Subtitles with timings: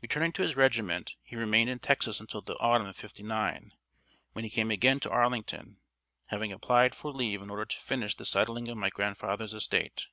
[0.00, 3.72] Returning to his regiment, he remained in Texas until the autumn of '59,
[4.32, 5.80] when he came again to Arlington,
[6.28, 10.06] having applied for leave in order to finish the settling of my grandfather's estate.